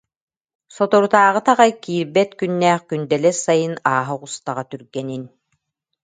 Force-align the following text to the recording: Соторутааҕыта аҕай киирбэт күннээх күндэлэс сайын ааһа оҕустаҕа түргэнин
Соторутааҕыта 0.75 1.51
аҕай 1.53 1.71
киирбэт 1.83 2.29
күннээх 2.39 2.81
күндэлэс 2.89 3.37
сайын 3.45 3.73
ааһа 3.91 4.13
оҕустаҕа 4.15 4.63
түргэнин 4.69 5.23